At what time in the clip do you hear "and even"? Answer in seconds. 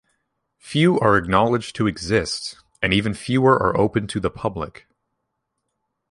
2.81-3.13